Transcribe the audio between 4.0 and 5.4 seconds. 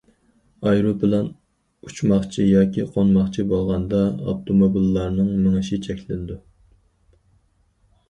ئاپتوموبىللارنىڭ